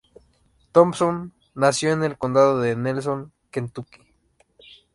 Thompson 0.71 1.31
nació 1.53 1.91
en 1.91 2.01
el 2.03 2.17
Condado 2.17 2.59
de 2.59 2.75
Nelson, 2.75 3.31
Kentucky. 3.51 4.01